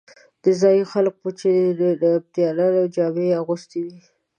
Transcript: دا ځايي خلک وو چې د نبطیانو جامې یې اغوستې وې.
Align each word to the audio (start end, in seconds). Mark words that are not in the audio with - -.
دا 0.43 0.51
ځايي 0.61 0.83
خلک 0.91 1.15
وو 1.19 1.31
چې 1.39 1.49
د 1.79 1.81
نبطیانو 2.01 2.91
جامې 2.95 3.25
یې 3.29 3.37
اغوستې 3.41 3.79
وې. 3.85 3.97